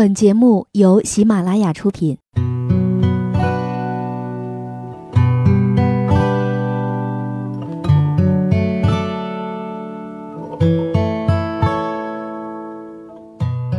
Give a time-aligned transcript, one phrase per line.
[0.00, 2.16] 本节目由喜马拉雅出品。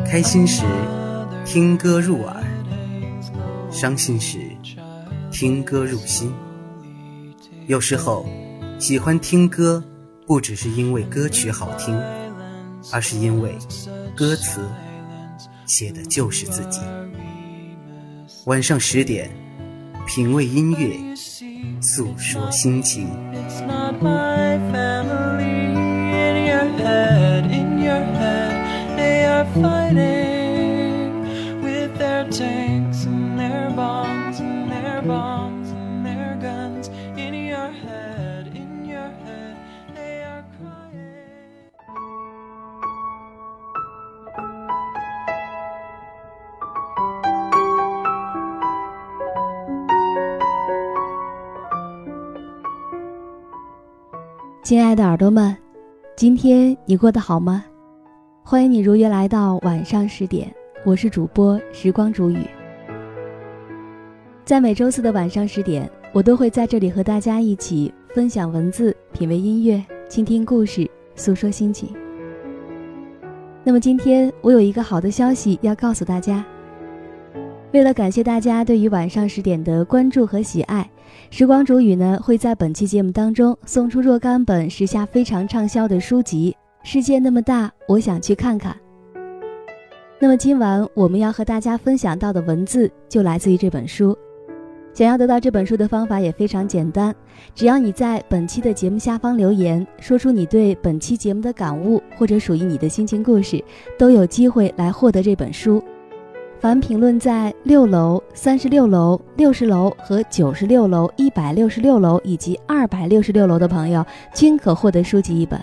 [0.05, 0.63] 开心时
[1.43, 2.43] 听歌入耳，
[3.71, 4.37] 伤心时
[5.31, 6.31] 听歌入心。
[7.65, 8.27] 有时候，
[8.77, 9.83] 喜欢听歌，
[10.27, 11.99] 不只是因为歌曲好听，
[12.93, 13.57] 而是因为
[14.15, 14.61] 歌词。
[15.71, 16.81] 写的就是自己。
[18.43, 19.29] 晚上十点，
[20.05, 20.97] 品味音乐，
[21.79, 23.07] 诉说心情。
[54.71, 55.53] 亲爱的耳朵们，
[56.15, 57.65] 今天你过得好吗？
[58.41, 60.49] 欢迎你如约来到晚上十点，
[60.85, 62.37] 我是主播时光煮雨。
[64.45, 71.93] 在每周四的晚上十点，我都会在这里和大家一起分享文字、品味音乐、倾听故事、诉说心情。
[73.65, 76.45] 那么今天我有一个好的消息要告诉大家。
[77.71, 80.89] 为了感谢大家对于晚上十点的关注和喜爱，
[81.29, 86.53] 时光煮雨呢会在本期节目当中送出若干本时下非常畅销的书籍。
[86.83, 88.75] 世界那么大，我想去看看。
[90.19, 94.17] 那么今晚我们要和大家分享到的文字就来自于这本书。
[94.93, 97.15] 想要得到这本书的方法也非常简单，
[97.55, 103.63] 只要你在本期的节目下方留言，说出你对本期节目的感悟或者属于你的心情故事，
[103.97, 105.81] 都有机会来获得这本书。
[106.61, 115.59] 凡评论在六楼、三十六楼、六十楼和九十六楼、一百六十六楼以及二百六十六楼的朋友，均可获得书籍一本，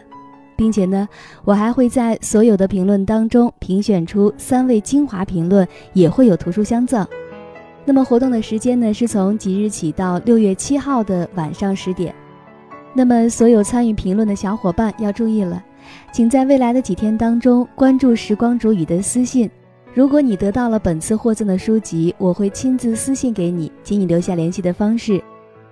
[0.56, 1.08] 并且呢，
[1.44, 7.06] 我还会在所有的评论当中评选出三位精华评论，也会有图书相赠。
[7.84, 12.12] 那么活动的时间呢，是从即日起到六月七号的晚上十点。
[12.92, 15.64] 那么所有参与评论的小伙伴要注意了，
[16.10, 19.48] 请在未来的几天当中关注时光煮雨的私信。
[19.94, 25.22] 如果你得到了本次获赠的书籍，我会亲自私信给你，请你留下联系的方式。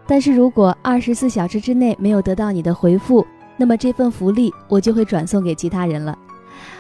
[0.07, 3.25] 但是如果二十四小时之内没有得到你的回复，
[3.57, 6.17] 那么这份福利我就会转送给其他人了。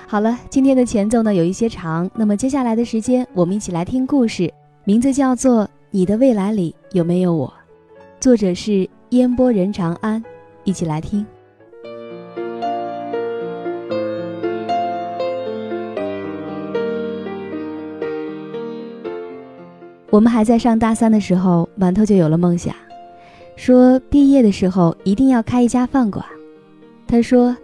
[0.09, 4.53] 好了，今天的前奏呢有一些长，那么接下来的时间我们一起来听故事，
[4.85, 7.49] 名字叫做《你的未来里有没有我》，
[8.21, 10.23] 作者是烟波人长安，
[10.65, 11.27] 一起来听。
[20.16, 22.75] 我们还在上大三的时候，馒头就有了梦想，
[23.54, 26.25] 说毕业的时候一定要开一家饭馆。
[27.06, 27.54] 他说，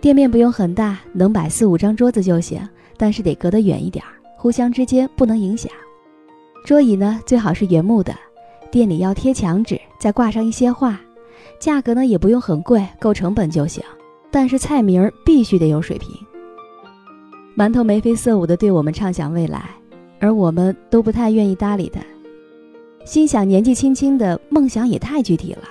[0.00, 2.60] 店面不用很大，能摆四五张桌子就行，
[2.96, 4.04] 但是得隔得远一点，
[4.36, 5.70] 互相之间不能影响。
[6.66, 8.12] 桌椅呢最好是原木的，
[8.68, 11.00] 店里要贴墙纸，再挂上一些画，
[11.60, 13.80] 价格呢也不用很贵，够成本就行。
[14.28, 16.10] 但是菜名必须得有水平。
[17.56, 19.70] 馒头眉飞色舞地对我们畅想未来。
[20.22, 22.00] 而我们都不太愿意搭理他，
[23.04, 25.64] 心想年纪轻轻的梦想也太具体了。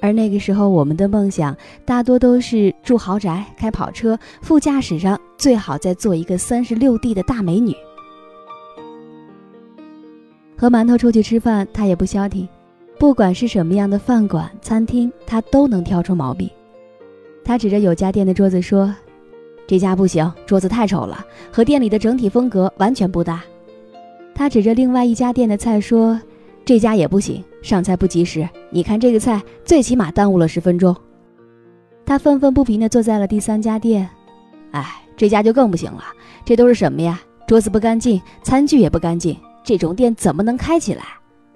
[0.00, 7.74] 而那个时候，我们的梦想大多都是住豪宅、开跑车，副驾驶上最好再坐一个三十六 D 的大美女。
[10.56, 12.48] 和馒头出去吃饭，他也不消停，
[13.00, 16.48] 不管是什么样的饭馆、餐厅，他都能挑出毛病。
[17.44, 18.94] 他指着有家店的桌子说
[19.66, 23.42] ：“这家不行，桌子太丑了，和店里的整体风格完全不搭。”
[24.38, 26.20] 他指着另外一家店的菜说
[26.62, 28.46] ：“这家也不行，上菜不及时。
[28.68, 30.94] 你看这个菜，最起码耽误了十分钟。”
[32.04, 34.06] 他愤愤不平地坐在了第三家店。
[34.72, 36.02] 哎，这家就更不行了，
[36.44, 37.18] 这都是什么呀？
[37.46, 39.34] 桌子不干净，餐具也不干净，
[39.64, 41.02] 这种店怎么能开起来？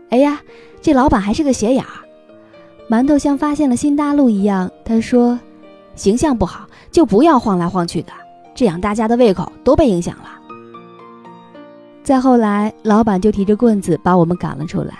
[0.09, 0.41] 哎呀，
[0.81, 1.91] 这老板还是个斜眼儿。
[2.88, 5.38] 馒头像发现了新大陆一样，他说
[5.94, 8.12] ：“形象不好，就不要晃来晃去的，
[8.55, 10.38] 这样大家的胃口都被影响了。”
[12.02, 14.94] 再后来，老板就提着棍子把我们赶了出来。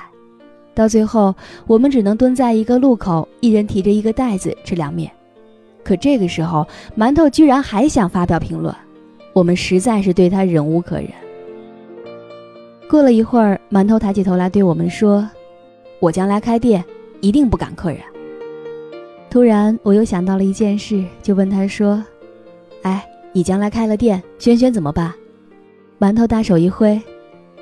[0.75, 1.35] 到最后，
[1.67, 5.11] 我们只能蹲在一个路口，一人提着一个袋子吃凉面。
[5.82, 6.67] 可这个时候，
[6.97, 8.75] 馒头居然还想发表评论，
[9.32, 11.08] 我们实在是对他忍无可忍。
[12.88, 15.29] 过了一会儿，馒头抬起头来对我们说
[16.00, 16.85] ：“我将来开店，
[17.20, 18.00] 一定不赶客人。”
[19.31, 22.03] 突然，我又想到了一件事，就问他说
[22.82, 25.12] ：“哎，你将来开了店，轩轩怎么办？”
[26.00, 26.99] 馒头大手一挥：“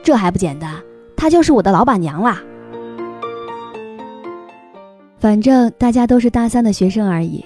[0.01, 0.73] 这还不简单？
[1.17, 2.41] 她就是我的老板娘啦！
[5.19, 7.45] 反正大家都是大三的学生而已。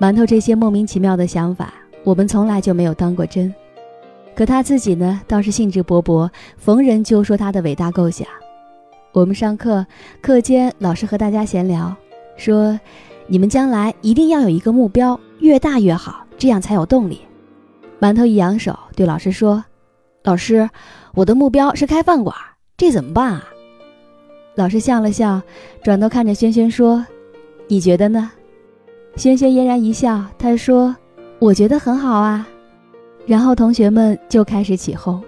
[0.00, 1.72] 馒头这些莫名其妙的想法，
[2.02, 3.54] 我们从来就没有当过真。
[4.34, 6.28] 可他自己呢，倒是兴致勃勃，
[6.58, 8.26] 逢人就说他的伟大构想。
[9.12, 9.86] 我们上课
[10.20, 11.94] 课间，老师和大家闲聊，
[12.36, 12.76] 说：
[13.28, 17.20] 你们将来一定要有一个目标，越大越好，这样才有动力。
[18.00, 19.64] 馒头一扬手，对老师说
[20.24, 20.68] ：“老师，
[21.14, 22.34] 我的目标是开饭馆，
[22.78, 23.44] 这怎么办啊？”
[24.56, 25.42] 老师笑了笑，
[25.82, 27.04] 转头看着轩轩说
[27.68, 28.32] ：“你觉得呢？”
[29.16, 30.96] 轩轩嫣然一笑，他说
[31.38, 32.48] ：“我觉得很好啊。”
[33.26, 35.22] 然后同学们就开始起哄。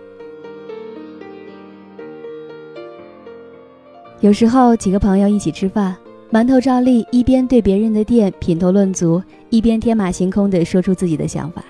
[4.21, 5.95] 有时候几个朋友一起吃饭，
[6.33, 11.63] 馒头照例一边对别人的店品头论足，一边天马行空地说出自己的想法。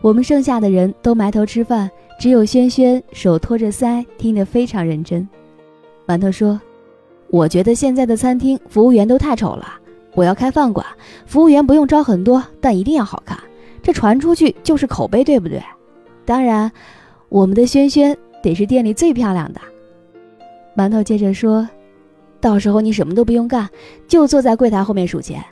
[0.00, 5.28] 我们剩下的人都埋头吃饭，只有轩轩手托着腮，听得非常认真。
[6.06, 6.60] 馒头说
[7.28, 9.66] ：“我觉得现在的餐厅服务员都太丑了，
[10.14, 10.86] 我要开饭馆，
[11.26, 13.38] 服务员不用招很多，但一定要好看，
[13.82, 15.62] 这传出去就是口碑，对不对？
[16.24, 16.70] 当然，
[17.28, 19.60] 我们的轩轩得是店里最漂亮的。”
[20.74, 21.68] 馒头接着说
[22.40, 23.68] ：“到时候你什么都不用干，
[24.08, 25.44] 就坐在柜台后面数钱，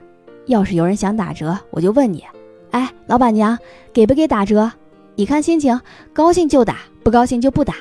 [0.47, 2.25] 要是有人想打折，我就问你。”
[2.73, 3.57] 哎，老板娘，
[3.93, 4.71] 给不给打折？
[5.17, 5.81] 你看心情，
[6.13, 7.75] 高兴就打，不高兴就不打。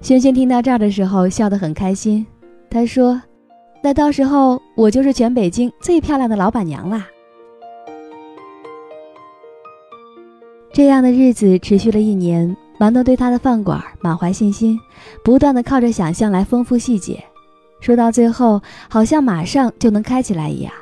[0.00, 2.24] 轩轩听到这儿的时候笑得很开心，
[2.70, 3.20] 他说
[3.82, 7.08] ：“那到时候我就是全北京最漂亮的老板娘啦。”
[10.72, 14.78] 这样的日子持续了一年，馒头对他的饭馆满怀信心，
[15.24, 17.24] 不断的靠着想象来丰富细节，
[17.80, 20.72] 说到最后好像马上就能开起来一样。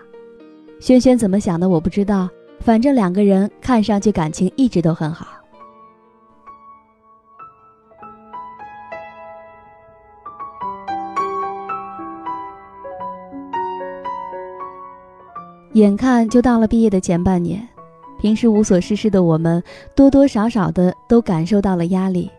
[0.80, 2.28] 轩轩怎么想的我不知道。
[2.60, 5.26] 反正两个人看上去感情一直都很好。
[15.74, 17.66] 眼看就到了毕业的前半年，
[18.20, 19.60] 平时无所事事的我们，
[19.96, 22.30] 多多少少的都感受到了压力，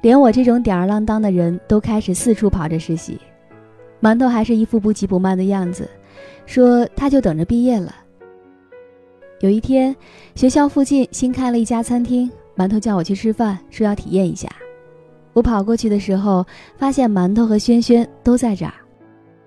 [0.00, 3.20] 连我这种吊儿郎当的人都开始四处跑着实习。
[4.00, 5.86] 馒头还是一副不急不慢的样子，
[6.46, 7.94] 说他就等着毕业了。
[9.42, 9.94] 有一天，
[10.36, 14.48] 学校附近新开了一家餐厅，馒头叫我去吃饭，说要体验一下。
[15.32, 16.46] 我跑过去的时候，
[16.76, 18.72] 发现馒头和轩轩都在这儿。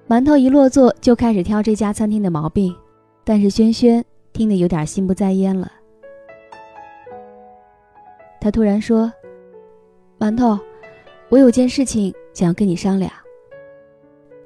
[0.06, 2.75] 馒头一落座就开始挑这家餐厅的毛病，
[3.24, 4.03] 但是轩轩
[4.33, 5.71] 听得有点心不在焉了。
[8.41, 9.09] 他突然说
[10.19, 10.59] ：“馒头，
[11.30, 13.09] 我有件事情想要跟你商量。”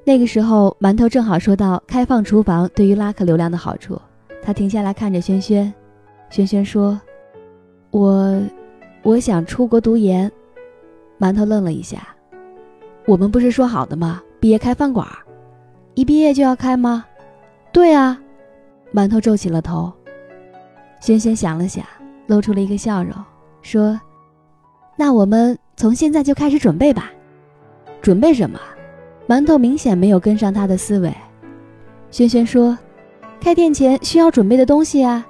[0.06, 4.00] 那个时候，馒头正好说到开放厨房对于拉客流量的好处。
[4.42, 5.72] 他停下来看着轩轩，
[6.30, 7.00] 轩轩说
[7.92, 8.42] ：“我，
[9.02, 10.30] 我想出国读研。”
[11.20, 11.98] 馒头愣了一下
[13.06, 14.22] ：“我们不是说好的吗？
[14.40, 15.06] 毕业开饭馆，
[15.94, 17.04] 一毕业就要开吗
[17.70, 18.18] ？”“对啊。”
[18.94, 19.92] 馒头皱起了头。
[21.00, 21.84] 轩轩想了想，
[22.26, 23.12] 露出了一个笑容，
[23.60, 24.00] 说
[24.96, 27.12] ：“那我们从现在就开始准备吧。
[28.00, 28.58] ”“准备什么？”
[29.28, 31.14] 馒头明显没有跟上他的思维。
[32.10, 32.76] 轩轩说。
[33.40, 35.26] 开店前需要准备的东西啊，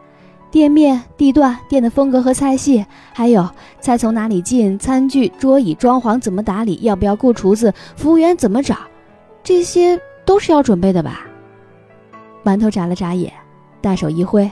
[0.50, 3.48] 店面、地段、店的风格和菜系，还有
[3.80, 8.76] 菜从哪里进、餐具、桌椅、装潢怎么打理、要不要雇厨子、服务员怎么找，
[9.44, 11.24] 这些都是要准备的吧？
[12.42, 13.32] 馒头眨了眨眼，
[13.80, 14.50] 大手一挥，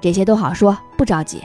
[0.00, 1.42] 这些都好说，不着急。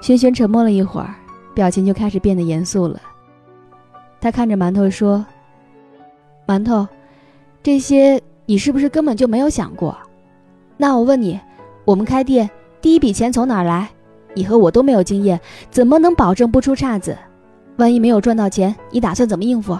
[0.00, 1.14] 轩轩沉默了一会儿，
[1.54, 3.00] 表情就开始变得严肃了。
[4.20, 5.24] 他看着馒头说
[6.44, 6.88] ：“馒头，
[7.62, 9.96] 这些你是不是根本就没有想过？”
[10.76, 11.38] 那我问你，
[11.84, 12.50] 我们开店
[12.80, 13.88] 第一笔钱从哪儿来？
[14.34, 15.40] 你和我都没有经验，
[15.70, 17.16] 怎么能保证不出岔子？
[17.76, 19.78] 万一没有赚到钱，你打算怎么应付？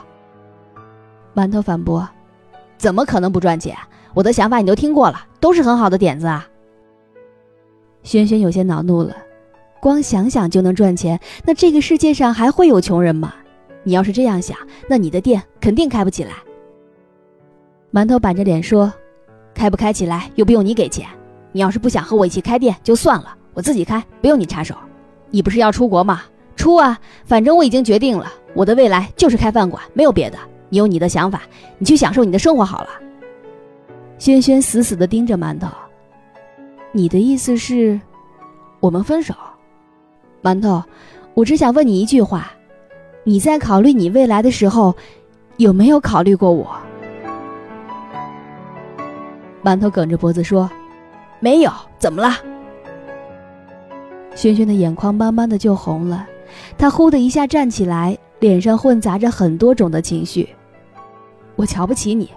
[1.35, 2.09] 馒头反驳
[2.79, 3.77] ：“怎么可能不赚钱？
[4.15, 6.47] 我的想法你都听过了，都是很好的点子啊。”
[8.05, 9.17] 轩轩有些恼怒了，
[9.81, 13.35] 光想想就能赚钱，那这个世界上还会有穷人吗？
[13.83, 14.57] 你要是这样想，
[14.89, 16.33] 那你的店肯定开不起来。
[17.93, 18.93] 馒头板着脸说。
[19.55, 21.07] 开不开起来又不用你给钱，
[21.53, 24.75] 你要是不想和我一起开店就算了，我自己开，不用你插手。
[25.31, 26.23] 你不是要出国吗？
[26.57, 30.39] 出啊，反正我已经决定了，我的未来就是开饭馆，没有别的。
[30.69, 31.43] 你有你的想法，
[31.79, 32.89] 你去享受你的生活好了。
[34.19, 35.69] 轩轩死死地盯着馒头，
[36.93, 38.01] 你的意思是，
[38.81, 39.35] 我们分手？
[40.43, 40.83] 馒头，
[41.35, 42.53] 我只想问你一句话，
[43.25, 44.95] 你在考虑你未来的时候，
[45.57, 46.77] 有没有考虑过我？
[49.65, 50.71] 馒头梗着脖子说
[51.41, 52.37] ：“没有，怎么了？”
[54.37, 56.27] 轩轩的眼眶慢慢的就红了，
[56.77, 60.49] 他忽的一下站起来，脸上混杂着很多种的情绪。
[61.57, 62.31] 我瞧不起你。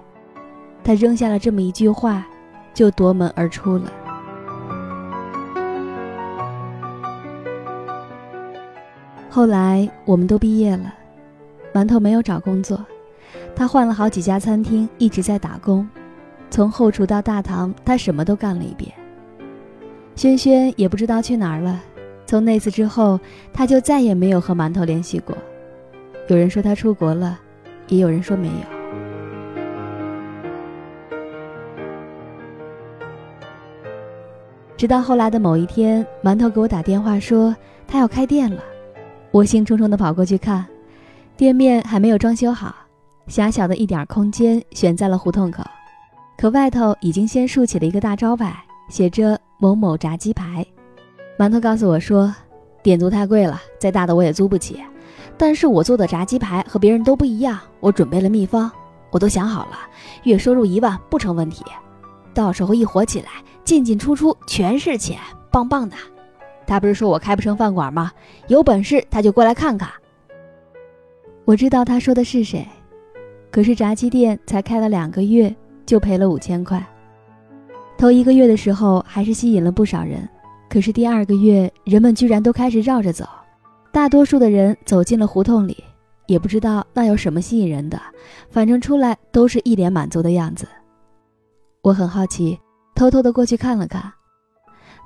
[0.84, 2.26] 他扔下了这么一句话，
[2.74, 3.92] 就夺门而出了。
[9.30, 10.94] 后来我们都毕业了，
[11.74, 12.86] 馒头没有找工作，
[13.54, 15.86] 他换了好几家餐厅，一直在打工，
[16.50, 18.92] 从后厨到大堂，他什么都干了一遍。
[20.16, 21.80] 轩轩也不知道去哪儿了，
[22.26, 23.20] 从那次之后，
[23.54, 25.38] 他就再也没有和馒头联系过。
[26.28, 27.40] 有人说他出国了，
[27.88, 28.78] 也有人说没有。
[34.76, 37.56] 直到后来的某一天，馒头给我打电话说
[37.88, 38.64] 他要开店了。
[39.32, 40.66] 我兴冲冲地跑过去看，
[41.36, 42.76] 店面还没有装修好，
[43.28, 45.64] 狭小的一点空间选在了胡同口，
[46.38, 48.56] 可外头已经先竖起了一个大招牌，
[48.90, 50.64] 写着“某某炸鸡排”。
[51.36, 52.32] 馒头告诉我说，
[52.84, 54.80] 店租太贵了，再大的我也租不起。
[55.36, 58.72] 但是我做的炸鸡排和别人都不一样，我准备了秘方，
[59.10, 59.78] 我都想好了，
[60.24, 61.66] 月收入一万不成问题，
[62.36, 63.30] 到时候一火起来，
[63.64, 65.20] 进进出出全是钱，
[65.52, 65.96] 棒棒的。
[66.68, 68.12] 他不是说我开不成饭馆吗？
[68.48, 69.90] 有本事他就过来看看。
[71.46, 72.68] 我知道他说的是谁，
[73.50, 75.56] 可是炸鸡店才开了两个月
[75.88, 76.86] 就赔了五千块。
[77.98, 80.30] 头一个月的时候还是吸引了不少人，
[80.70, 83.26] 可是第二个月人们居然都开始绕着走，
[83.92, 85.84] 大多数的人走进了胡同里，
[86.28, 88.00] 也不知道那有什么吸引人的，
[88.52, 90.68] 反正出来都是一脸满足的样子。
[91.82, 92.60] 我很好奇，
[92.94, 94.14] 偷偷的过去看了看。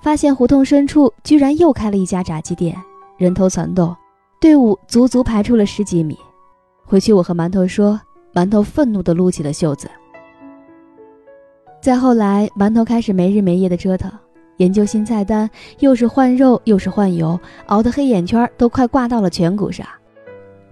[0.02, 2.76] 发现胡同深处居然又开了一家炸鸡店，
[3.18, 3.96] 人头攒动，
[4.42, 6.18] 队伍足足排出了十几米。
[6.84, 8.02] 回去我和馒头说，
[8.34, 9.88] 馒头愤怒地撸起了袖子。
[11.82, 14.12] 再后来，馒头开始没日没夜的折腾，
[14.58, 19.84] 研究新菜单，又是换肉又是换油，熬得黑眼圈都快挂到了颧骨上。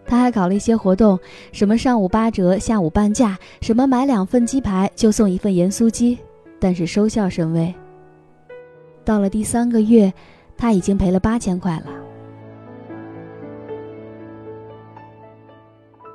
[0.05, 1.19] 他还搞了一些活动，
[1.51, 6.15] 什么上午八折，下午半价，什么买两份鸡排就送一份盐酥鸡，
[6.59, 7.73] 但是收效甚微。
[9.03, 10.13] 到了第三个月，
[10.55, 11.85] 他已经赔了八千块了。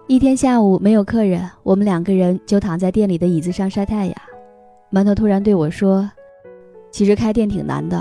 [0.06, 4.14] 一天下午没有客人，我们两个人就躺在店里的椅子上晒太阳。
[4.94, 6.08] 馒头突然对我说
[6.92, 8.00] ：“其实开店挺难的，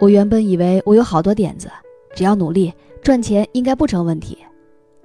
[0.00, 1.68] 我原本以为我有好多点子，
[2.14, 2.72] 只要努力
[3.02, 4.38] 赚钱应该不成问题。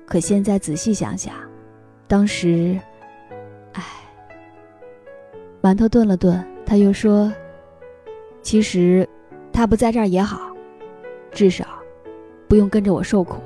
[0.06, 1.34] 可现在仔细想想，
[2.08, 2.80] 当时，
[3.74, 3.84] 唉。”
[5.62, 7.30] 馒头顿了顿，他又说
[8.42, 9.06] ：“其实。”
[9.52, 10.52] 他不在这儿也好，
[11.32, 11.66] 至少
[12.48, 13.42] 不用跟着我受苦。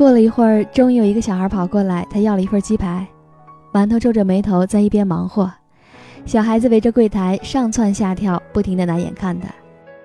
[0.00, 3.06] 过了一会儿，终于有一个小孩跑过来，他要了一份鸡排。
[3.70, 5.52] 馒头皱着眉头在一边忙活，
[6.24, 9.46] 小孩子围着柜台上蹿下跳，不停的拿眼看他。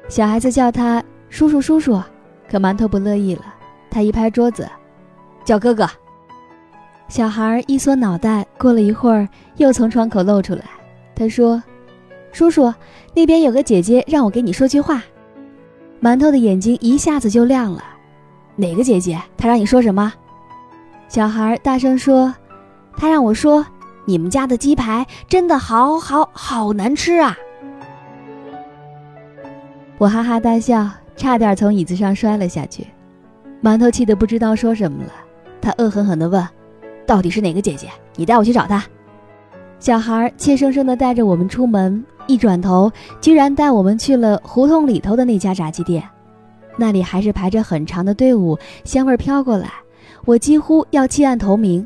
[0.10, 1.98] 小孩子叫他叔叔叔叔，
[2.52, 3.46] 可馒头不乐意了，
[3.90, 4.68] 他一拍桌子，
[5.46, 5.90] 叫哥哥。
[7.08, 9.26] 小孩一缩脑袋，过了一会儿
[9.56, 10.66] 又从窗口露出来。
[11.16, 11.64] 他说
[12.34, 12.74] ：“叔叔，
[13.14, 15.02] 那边有个姐姐让我给你说句话。”
[16.04, 17.82] 馒头的眼睛一下子就亮了。
[18.56, 19.20] “哪个姐姐？
[19.38, 20.12] 她让你说什么？”
[21.08, 22.34] 小孩大声说
[22.98, 23.66] ：“她让我说，
[24.06, 27.38] 你们家的鸡排真的好好好难吃啊！”
[29.98, 32.88] 我哈哈大笑，差点从椅子上摔了下去。
[33.64, 35.12] 馒头气得不知道说什么了，
[35.62, 36.46] 他恶狠狠地问
[37.08, 37.90] ：“到底是哪个姐姐？
[38.16, 38.84] 你带我去找她。”
[39.80, 46.04] 小孩怯生生地带着我们出门，一转头，居然带我们去了胡同里头的那家炸鸡店。
[46.78, 49.72] 那里还是排着很长的队伍，香味飘过来，
[50.26, 51.86] 我几乎要弃暗投明。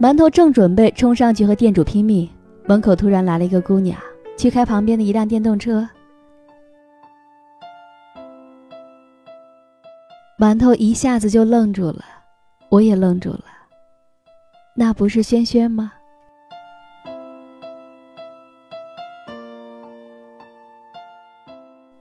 [0.00, 2.28] 馒头正准备冲上去和店主拼命，
[2.66, 3.98] 门口突然来了一个姑娘，
[4.36, 5.88] 去开旁边的一辆电动车。
[10.38, 12.04] 馒头一下子就愣住了，
[12.68, 13.44] 我也愣住了。
[14.76, 15.92] 那不是轩轩吗？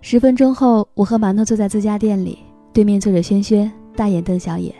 [0.10, 2.40] 十分钟后，我和馒头坐在自家店里，
[2.72, 4.74] 对面坐着轩轩，大眼瞪小眼。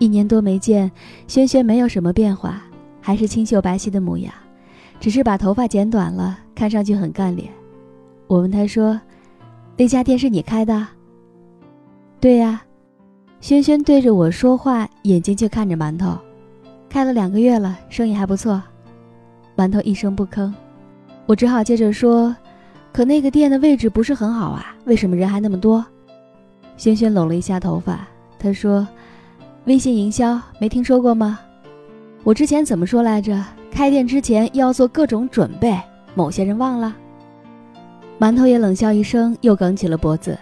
[0.00, 0.90] 一年多没见，
[1.28, 2.60] 轩轩没有什么变化，
[3.00, 4.34] 还是清秀白皙的模样，
[4.98, 7.48] 只是把头发剪短了，看上去很干练。
[8.26, 9.00] 我问他说
[9.78, 10.88] ：“那家店是你开的
[12.18, 12.64] ？”“对呀。”
[13.40, 16.18] 轩轩对着我说话，眼睛却看着馒头。
[16.88, 18.60] 开了两个月了，生意还不错。
[19.56, 20.52] 馒头一声不吭，
[21.26, 22.34] 我只好接着说。
[22.92, 25.84] 可那个店的位置不是很好啊，为什么人还那么多？
[26.76, 28.06] 轩轩拢了一下头发，
[28.38, 28.86] 他说
[29.64, 31.38] ：“微信营销没听说过吗？
[32.22, 33.42] 我之前怎么说来着？
[33.70, 35.80] 开店之前要做各种准备，
[36.14, 36.94] 某些人忘了。”
[38.20, 40.38] 馒头也冷笑一声，又梗起了脖子。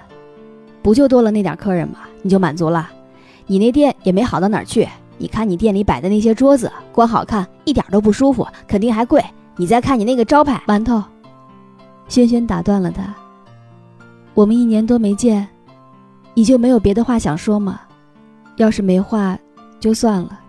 [0.83, 2.01] 不就多了那点客人吗？
[2.21, 2.91] 你就满足了？
[3.47, 4.89] 你那店也没好到哪儿去。
[5.19, 9.23] 你看你店里摆的那些桌子，光好看一点都不舒服，肯定还贵。
[9.57, 11.03] 你再看你那个招牌馒头，
[12.11, 13.15] 轩轩打断了他。
[14.35, 15.47] 我们一年多没见，
[16.35, 17.83] 你就没有别的话想说吗？
[18.57, 19.39] 要是没话，
[19.79, 20.41] 就算了。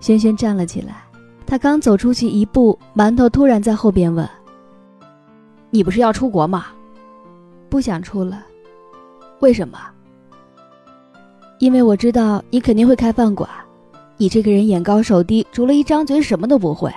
[0.00, 1.04] 轩轩站了起来，
[1.46, 4.28] 他刚走出去一步，馒头突然在后边问
[5.70, 6.66] ：“你不是要出国吗？
[7.70, 8.44] 不想出了。”
[9.38, 9.78] 为什么？
[11.60, 13.48] 因为我知道你肯定会开饭馆，
[14.16, 16.92] 你这个人眼高手低，除了一张嘴什么都不会。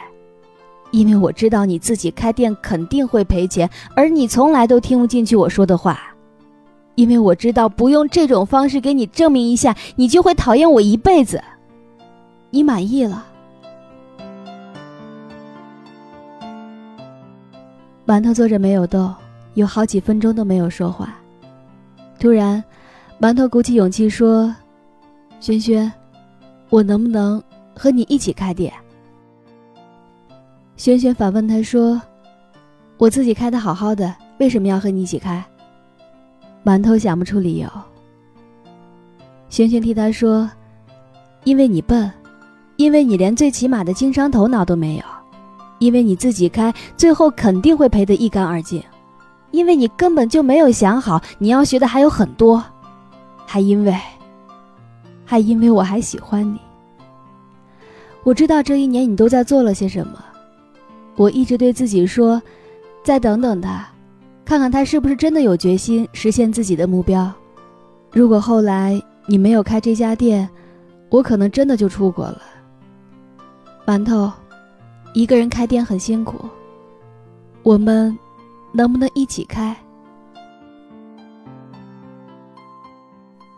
[0.98, 6.00] 因为我知道你自己开店肯定会赔钱，而你从来都听不进去我说的话。
[6.96, 11.39] 因为我知道不用这种方式给你证明一下，你就会讨厌我一辈子。
[12.50, 13.24] 你满意了？
[18.08, 19.13] 馒头坐着没有动，
[19.54, 21.16] 有好几分钟都没有说话。
[22.20, 22.63] 突然，
[23.22, 24.51] 馒头鼓起勇气说
[25.39, 25.92] ：“轩轩，
[26.72, 27.39] 我能不能
[27.75, 28.74] 和你一起开店？”
[30.78, 32.00] 轩轩反问他说
[32.98, 35.44] ：“我自己开的好好的，为什么要和你一起开？”
[36.64, 37.68] 馒头想不出理由。
[39.50, 40.50] 轩轩替他说
[41.46, 42.10] ：“因为你笨，
[42.76, 45.04] 因为你连最起码的经商头脑都没有，
[45.80, 48.82] 因为你自己开，最后肯定会赔得一干二净。”
[49.50, 52.64] 因为你根本就没有想好你要学的还有很多，
[53.48, 53.98] 还因为，
[55.26, 56.60] 还因为我还喜欢你。
[58.24, 60.22] 我知道这一年你都在做了些什么，
[61.18, 62.42] 我一直对自己说，
[63.04, 63.86] 再等等他，
[64.46, 67.30] 看看他是不是真的有决心实现自己的目标。
[68.12, 70.48] 如果后来你没有开这家店，
[71.10, 72.42] 我可能真的就出国了。
[73.86, 74.32] 馒头，
[75.14, 76.48] 一个人开店很辛苦，
[77.64, 78.18] 我们。
[78.74, 79.76] 能不能一起开？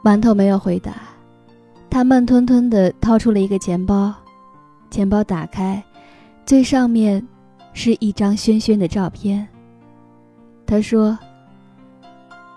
[0.01, 0.93] 馒头没有回答，
[1.89, 4.13] 他慢吞吞的掏出了一个钱包，
[4.89, 5.83] 钱包打开，
[6.45, 7.27] 最上面
[7.73, 9.47] 是一张轩轩的照片。
[10.65, 11.17] 他说：“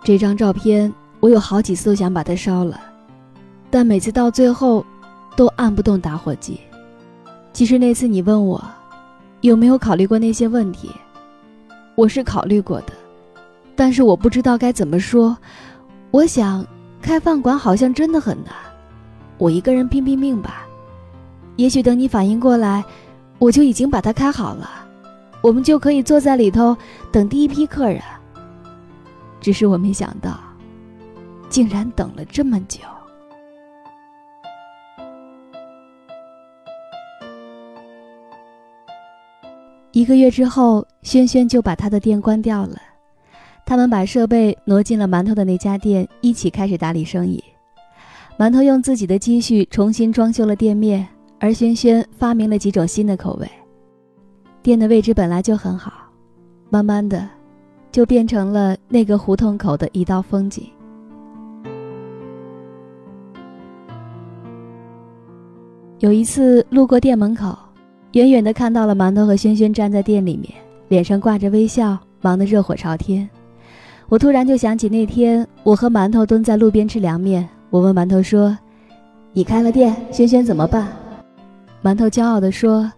[0.05, 2.81] 这张照片我有好几次都想把它烧了，
[3.71, 4.85] 但每次到最后
[5.37, 6.61] 都按不动打火机。
[7.53, 8.63] 其实那次你问我
[9.43, 10.91] 有没有考虑过那些问题。”
[11.95, 12.95] 我是考虑过的，
[13.77, 15.37] 但是我不知道该怎么说。
[16.11, 16.67] 我想
[17.03, 18.55] 开饭馆好像真的很难，
[19.37, 20.67] 我一个人拼拼命吧。
[21.57, 22.83] 也许等你反应过来，
[23.39, 24.82] 我就已经把它开好了，
[25.43, 26.77] 我们就可以坐在里头
[27.11, 28.01] 等第一批客人。
[29.41, 30.39] 只是我没想到，
[31.49, 32.79] 竟然等了这么久。
[39.91, 42.81] 一个月之后，轩轩就把他的店关掉了。
[43.67, 47.43] 他们把设备挪进了馒头的那家店，一起开始打理生意。
[48.39, 51.07] 馒头用自己的积蓄重新装修了店面，
[51.39, 53.51] 而轩轩发明了几种新的口味。
[54.63, 55.93] 店的位置本来就很好，
[56.71, 57.29] 慢慢的，
[57.91, 60.65] 就变成了那个胡同口的一道风景。
[65.99, 67.57] 有一次路过店门口。
[68.13, 70.53] 远远的看到了馒头和轩轩站在店里面，
[70.89, 73.27] 脸上挂着微笑，忙得热火朝天。
[74.11, 77.49] 我突然就想起那天，我和馒头蹲在路边吃凉面。
[77.71, 78.55] 我问馒头说
[79.33, 80.89] ：“你开了店，轩轩怎么办？”
[81.83, 82.93] 馒头骄傲地说：“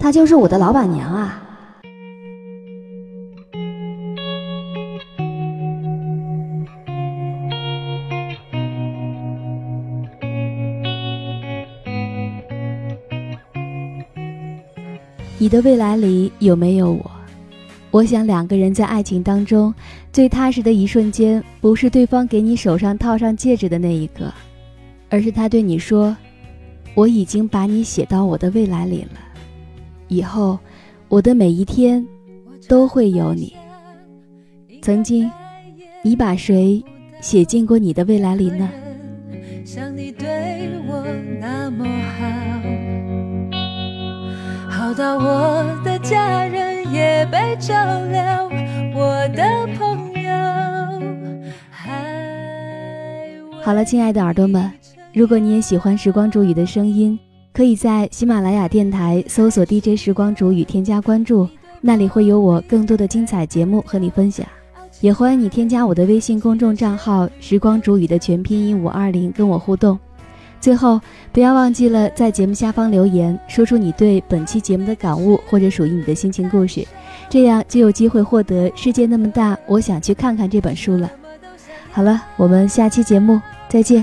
[0.00, 1.36] 她就是我的老板娘啊。”
[15.38, 17.10] 你的未来里有没有我？
[17.90, 19.74] 我想两个人在爱情当中
[20.12, 24.32] 最踏实的一瞬间，不是对方给你手上套上戒指的那一个，
[25.08, 26.14] 而是他对你说
[26.94, 29.18] ：“我已经把你写到我的未来里了，
[30.10, 30.58] 以后
[31.08, 32.06] 我的每一天
[32.68, 33.54] 都会有你。”
[34.82, 35.30] 曾经，
[36.02, 36.82] 你把谁
[37.20, 38.68] 写进过你的未来里呢？
[39.64, 40.26] 像你对
[40.88, 41.04] 我
[41.40, 41.84] 那么
[42.18, 42.26] 好。
[44.68, 47.74] 好到我的家人也被照
[48.06, 48.50] 料，
[48.94, 49.44] 我的
[49.78, 50.30] 朋友。
[53.62, 54.68] 好了，亲爱的耳朵们，
[55.12, 57.16] 如果你也喜欢时光煮雨的声音，
[57.60, 61.46] 可以在喜马拉雅电台搜索 DJ 时光煮雨，添加关注，
[61.82, 64.46] 那里会有我更多的精彩节目和你分享。
[65.02, 69.98] 也欢迎你添加我的微信公众账号“时光煮雨”的全拼音五二零，跟我互动。
[70.58, 70.98] 最后，
[71.32, 76.82] 不要忘记了在节目下方留言，说出你对本期节目的感悟或者属于你的心情故事，
[77.28, 81.10] 这样就有机会获得《世界那么大，我想去看看》这本书了。
[81.92, 84.02] 好了，我们下期节目再见。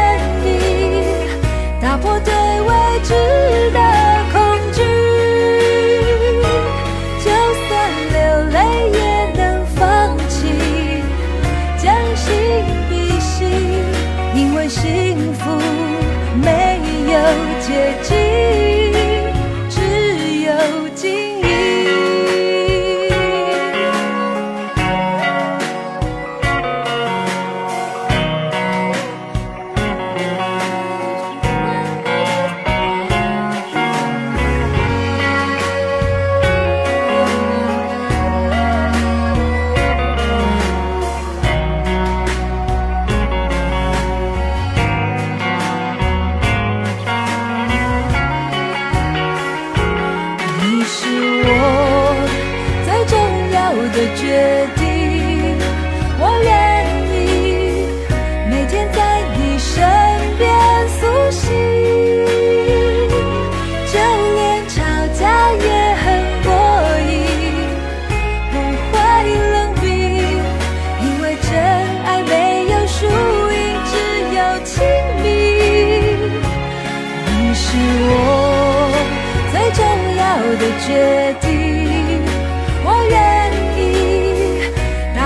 [2.03, 2.69] 我对未
[3.03, 3.09] 知
[3.71, 3.79] 的
[4.31, 4.35] 恐
[4.73, 4.79] 惧，
[7.23, 7.25] 就
[7.67, 7.69] 算
[8.11, 8.17] 流
[8.51, 8.55] 泪
[8.91, 8.99] 也
[9.35, 9.41] 能
[9.75, 9.79] 放
[10.27, 10.33] 弃，
[11.77, 11.83] 将
[12.15, 12.25] 心
[12.89, 13.39] 比心，
[14.35, 15.41] 因为幸福
[16.41, 17.13] 没有
[17.61, 17.69] 捷
[18.03, 18.09] 径，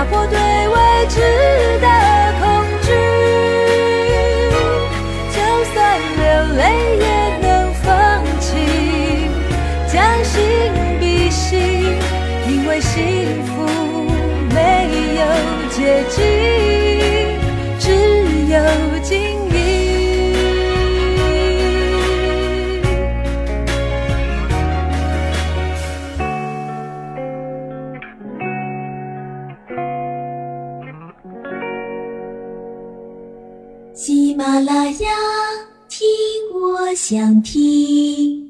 [0.09, 0.37] 破对
[0.67, 0.75] 未
[1.09, 1.19] 知
[1.81, 1.87] 的
[2.39, 2.43] 恐
[2.81, 2.87] 惧，
[5.31, 5.37] 就
[5.73, 5.75] 算
[6.17, 6.23] 流
[6.57, 6.61] 泪
[6.99, 7.05] 也
[7.41, 7.85] 能放
[8.39, 8.47] 弃，
[9.91, 10.33] 将心
[10.99, 11.97] 比心，
[12.47, 13.51] 因为幸福
[14.53, 14.55] 没
[15.19, 15.21] 有
[15.71, 16.23] 捷径，
[34.55, 35.09] 啦啦呀，
[35.89, 36.07] 听
[36.53, 38.44] 我想听。